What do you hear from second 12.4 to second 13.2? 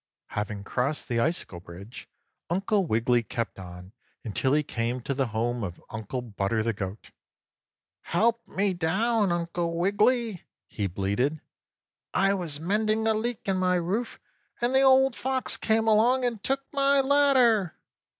mending a